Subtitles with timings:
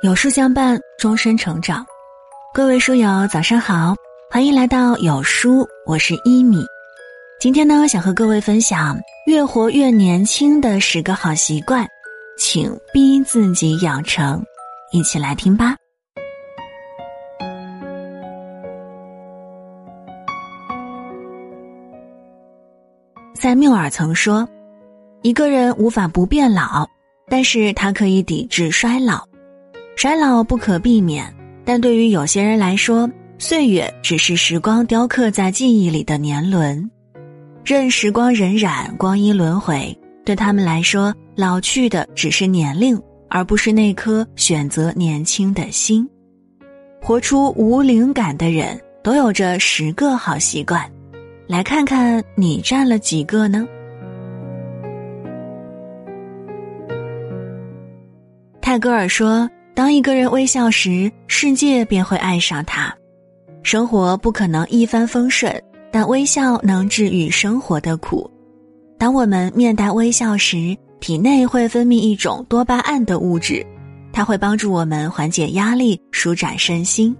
[0.00, 1.84] 有书相伴，终身成长。
[2.54, 3.96] 各位书友，早上好，
[4.30, 6.64] 欢迎来到有书，我是一米。
[7.40, 11.84] 今天呢，想和各位分享越活越年轻的十个好习惯，
[12.38, 14.40] 请逼自己养成，
[14.92, 15.74] 一起来听吧。
[23.34, 24.48] 塞缪尔曾说
[25.22, 26.88] ：“一个人无法不变老，
[27.28, 29.26] 但是他可以抵制衰老。”
[29.98, 31.26] 衰老不可避免，
[31.64, 36.88] 但对于有些人来说，岁月只是时光雕刻在记忆里的年轮，
[37.64, 39.92] 任时光荏苒，光阴轮回，
[40.24, 42.96] 对他们来说，老去的只是年龄，
[43.28, 46.08] 而不是那颗选择年轻的心。
[47.02, 50.88] 活出无灵感的人，都有着十个好习惯，
[51.48, 53.66] 来看看你占了几个呢？
[58.60, 59.50] 泰戈尔说。
[59.78, 62.92] 当一个人微笑时，世界便会爱上他。
[63.62, 65.54] 生活不可能一帆风顺，
[65.92, 68.28] 但微笑能治愈生活的苦。
[68.98, 73.64] 当我们面带微笑时，体内会分泌一种多巴胺的物质，
[74.12, 77.16] 它会帮助我们缓解压力、舒展身心。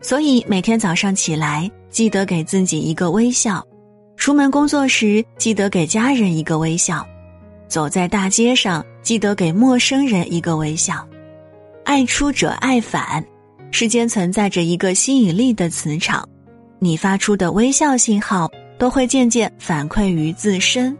[0.00, 3.60] 所以每天早上起来，记得给自己一个微笑；
[4.16, 7.04] 出门工作时，记得给家人一个微笑；
[7.68, 11.06] 走在大街上，记得给陌生人一个微笑。
[11.92, 13.22] 爱出者爱返，
[13.70, 16.26] 世间存在着一个吸引力的磁场，
[16.78, 20.96] 你发出的微笑信号都会渐渐反馈于自身。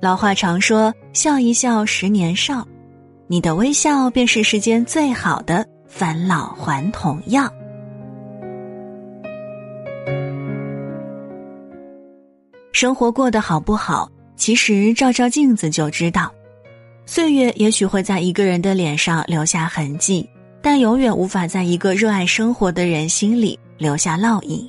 [0.00, 2.64] 老话常说“笑一笑，十年少”，
[3.26, 7.52] 你的微笑便是世间最好的返老还童药。
[12.70, 16.32] 生活过得好不好，其实照照镜子就知道。
[17.10, 20.30] 岁月也许会在一个人的脸上留下痕迹，
[20.62, 24.64] 但永远无法在一个热爱生活的人心里留下烙印。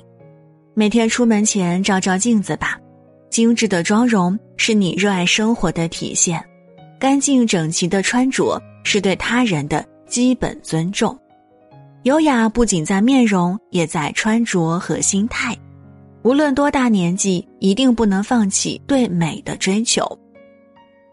[0.74, 2.76] 每天出门前照照镜子吧，
[3.30, 6.44] 精致的妆容是你热爱生活的体现，
[6.98, 11.16] 干净整齐的穿着是对他人的基本尊重。
[12.02, 15.56] 优雅不仅在面容，也在穿着和心态。
[16.24, 20.18] 无论多大年纪，一定不能放弃对美的追求。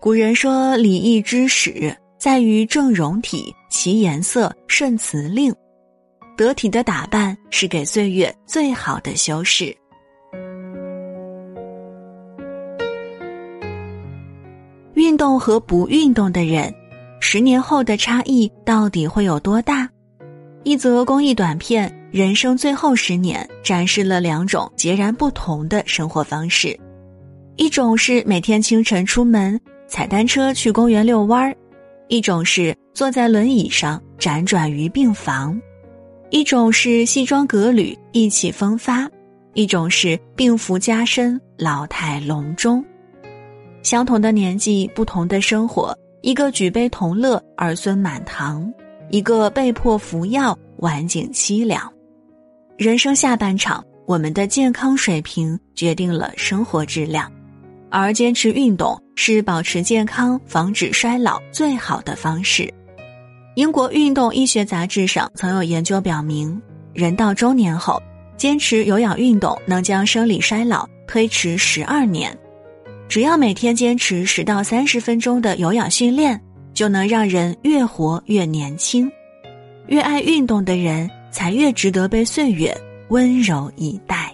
[0.01, 5.53] 古人说：“礼义之始，在于正容体，其颜色顺辞令。
[6.37, 9.75] 得体的打扮是给岁月最好的修饰。”
[14.95, 16.73] 运动和不运动的人，
[17.19, 19.89] 十年后的差异到底会有多大？
[20.63, 26.79] 一则公益短片《人生最后十年》展示了两种截然不同的生活方式：
[27.57, 29.59] 一种是每天清晨出门。
[29.89, 31.55] 踩单车去公园遛弯儿，
[32.07, 35.59] 一种是坐在轮椅上辗转于病房，
[36.29, 39.09] 一种是西装革履意气风发，
[39.55, 42.85] 一种是病服加身老态龙钟。
[43.81, 48.71] 相同的年纪，不同的生活，一个举杯同乐儿孙满堂，
[49.09, 51.91] 一个被迫服药晚景凄凉。
[52.77, 57.29] 人生下半场，我们的健康水平决定了生活质量。
[57.91, 62.73] 而坚持运动是保持健康、防止衰老最好的方式。
[63.55, 66.61] 英国运动医学杂志上曾有研究表明，
[66.93, 68.01] 人到中年后，
[68.37, 72.37] 坚持有氧运动能将生理衰老推迟十二年。
[73.09, 76.39] 只要每天坚持十到三十分钟的有氧训练，
[76.73, 79.11] 就能让人越活越年轻。
[79.87, 82.75] 越爱运动的人，才越值得被岁月
[83.09, 84.33] 温柔以待。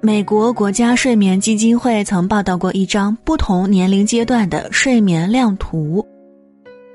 [0.00, 6.06] 美国国家睡眠基金会曾报道过一张不同年龄阶段的睡眠量图，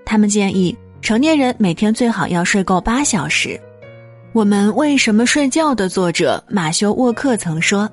[0.05, 3.59] 他们建议成年人每天最好要睡够八小时。
[4.31, 7.89] 我们为什么睡觉的作者马修沃克曾说，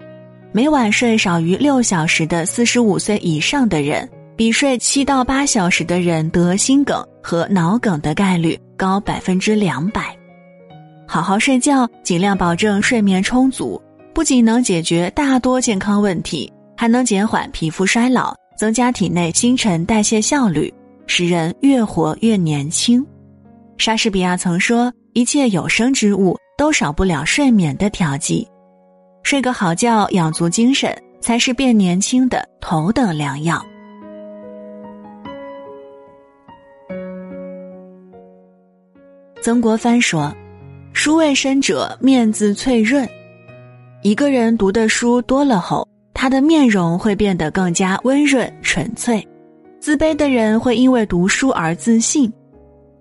[0.53, 10.17] 每晚睡少于六小时的四十五岁以上的人，比睡七到八小时的人得心梗和脑梗的概率高百分之两百。
[11.05, 13.82] 好好睡觉，尽量保证睡眠充足。
[14.12, 20.73] 不仅能解决大多健康问题，还能减缓皮肤衰老，增加体内新陈代谢效率，
[21.07, 23.07] 使人越活越年轻。
[23.79, 28.47] 莎士比亚曾说：“一切有生之物都少不了睡眠的调剂，
[29.23, 33.65] 睡个好觉，养足精神，才是变年轻的头等良药。”
[39.41, 40.35] 曾国藩说
[40.93, 43.09] ：“书未深者，面自翠润。”
[44.02, 49.26] 一个人读的书多了后，他的面容会变得更加温润纯粹。
[49.79, 52.32] 自卑的人会因为读书而自信，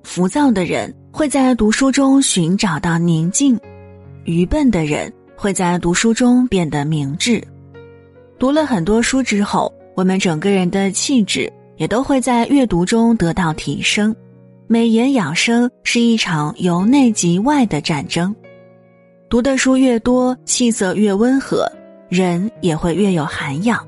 [0.04, 3.57] 浮躁的人会在读书中寻找到宁静，
[4.25, 7.42] 愚笨的人会在读书中变得明智。
[8.38, 14.13] 读了很多书之后，我们整个人的气质也都会在阅读中得到提升。
[14.68, 18.36] 美颜养生是一场由内及外的战争，
[19.30, 21.72] 读的书越多，气色越温和，
[22.10, 23.88] 人也会越有涵养。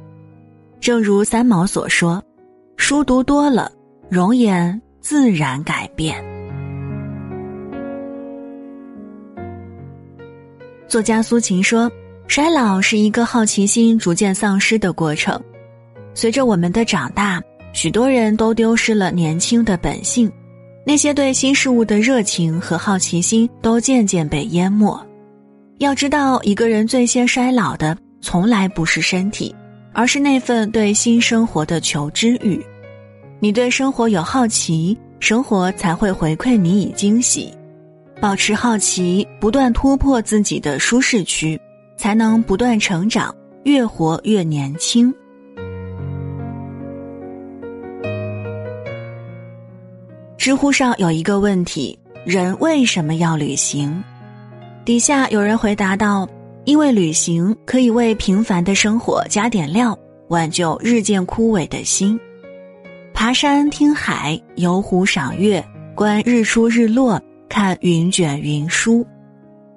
[0.80, 2.24] 正如三毛所说
[2.78, 3.72] ：“书读多了，
[4.08, 6.24] 容颜自然改变。”
[10.88, 11.92] 作家苏秦说
[12.30, 15.42] ：“衰老是一个好奇心逐渐丧失的过程，
[16.14, 17.42] 随着我们的长大，
[17.74, 20.32] 许多人都丢失了年轻的本性。”
[20.86, 25.00] 那些对新事物的热情和好奇心都渐渐被淹没。
[25.82, 29.54] 要知道，一个人最先衰老的，从来不是身体，
[29.94, 32.64] 而是那份对新生活的求知欲。
[33.40, 37.52] 你对生活有好奇，生活才会回馈你以惊喜。
[38.22, 41.60] 保持好奇，不断突破自己的舒适区，
[41.98, 45.12] 才能不断成长，越活越年轻。
[50.38, 54.04] 知乎上有一个问题：人为什么要旅行？
[54.84, 56.28] 底下有人回答道
[56.66, 59.98] ：“因为旅行可以为平凡的生活加点料，
[60.30, 62.20] 挽救日渐枯萎的心。
[63.14, 65.64] 爬山、听海、游湖、赏月、
[65.96, 69.06] 观日出日落、看云卷云舒。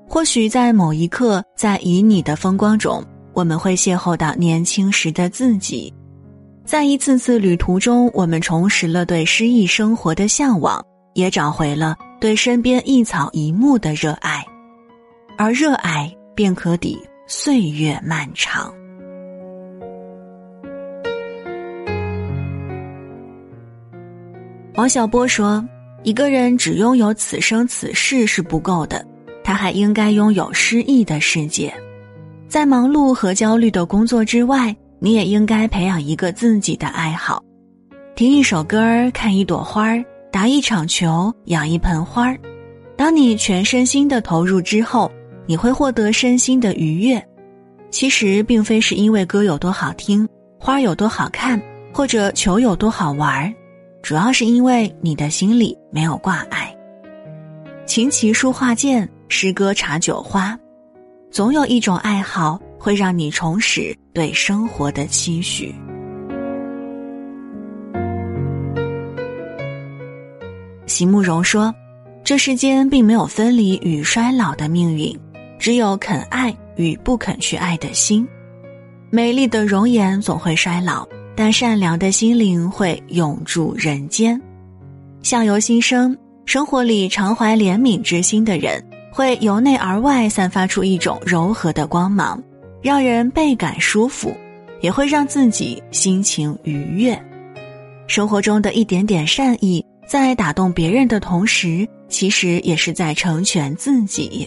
[0.08, 3.04] 或许在某一刻，在旖旎的风光中，
[3.34, 5.92] 我们会邂逅到年轻时的自己。”
[6.64, 14.42] 在一次次旅途中，我们重拾了对诗意生活的向往，也找回了对身边一草一木的热爱，
[15.36, 18.72] 而热爱便可抵岁月漫长。
[24.74, 25.64] 王小波说
[26.02, 29.06] ：“一个人只拥有此生此世是不够的，
[29.42, 31.72] 他还应该拥有诗意的世界，
[32.48, 37.44] 在忙碌和焦虑的工作之外。”你也应该培养一个自己的爱好，
[38.16, 40.02] 听一首歌儿，看一朵花儿，
[40.32, 42.38] 打一场球，养一盆花儿。
[42.96, 45.12] 当你全身心的投入之后，
[45.46, 47.22] 你会获得身心的愉悦。
[47.90, 51.60] 其实并非是因为歌有多好听，花有多好看，
[51.92, 53.52] 或者球有多好玩儿，
[54.02, 56.74] 主要是因为你的心里没有挂碍。
[57.86, 60.58] 琴棋书画剑，诗歌茶酒花，
[61.30, 62.60] 总有一种爱好。
[62.76, 65.74] 会让你重拾对生活的期许。
[70.84, 71.74] 席慕容说
[72.22, 75.18] ：“这世间并没有分离与衰老的命运，
[75.64, 78.28] 只有肯爱与不肯去爱的心。
[79.08, 84.38] 美丽的容颜总会衰老，但善良的心灵会永驻人间。
[85.22, 86.14] 相由心生，
[86.44, 92.38] 生活里常怀怜悯之心的人，会由内而外散发出一种柔和的光芒。”
[92.84, 94.36] 让人倍感舒服，
[94.82, 97.18] 也会让自己心情愉悦。
[98.06, 104.46] 生活中的一点点善意，在打动别人的同时，其实也是在成全自己。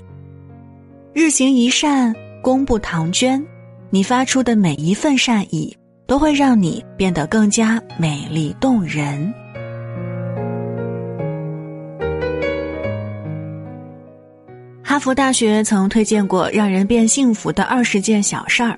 [1.20, 3.44] 日行一善，功不唐捐。
[3.90, 5.76] 你发出的每一份善意，
[6.06, 9.34] 都会让你变得更加美丽动人。
[14.84, 18.78] 哈佛大学曾推荐过让人变幸福的二十件小事儿，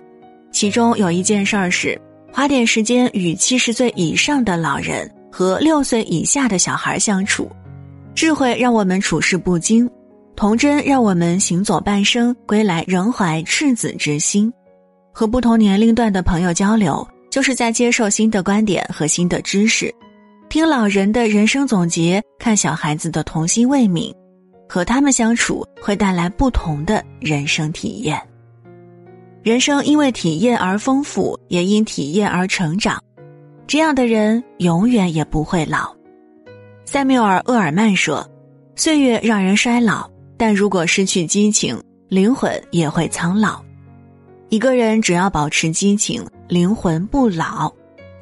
[0.50, 2.00] 其中有一件事儿是
[2.32, 7.52] 花点时间与七十岁以上的老人和六岁以下的小孩相处。
[8.16, 9.90] 智慧让我们处事不惊，
[10.39, 14.50] 童真让我们行走半生归来仍怀赤子之心。
[15.12, 19.93] 和不同年龄段的朋友交流，就是在接受新的观点和新的知识。
[20.48, 24.15] 听老人的人生总结，看小孩子的童心未泯。
[24.69, 28.17] 和他们相处会带来不同的人生体验。
[29.43, 32.98] 人生因为体验而丰富，也因体验而成长。
[33.67, 35.93] 这样的人永远也不会老。
[36.86, 38.25] 塞缪尔·厄尔曼说
[38.77, 41.77] ：“岁月让人衰老，但如果失去激情，
[42.08, 43.62] 灵魂也会苍老。
[44.48, 47.72] 一个人只要保持激情，灵魂不老，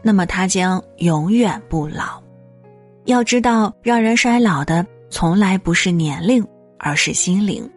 [0.02, 2.22] 那么他将永远不老。
[3.06, 6.46] 要知道，让人衰老的。”从来不是年龄，
[6.78, 7.68] 而是心灵。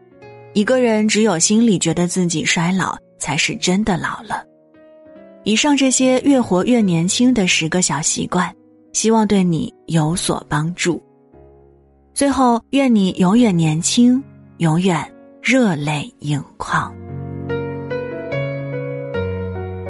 [0.53, 4.45] 一个人只有心里觉得自己衰老，才是真的老了。
[5.45, 8.53] 以上这些越活越年轻的十个小习惯，
[8.93, 11.01] 希望对你有所帮助。
[12.13, 14.21] 最后，愿你永远年轻，
[14.61, 15.11] 永远
[15.43, 16.95] 热泪盈眶。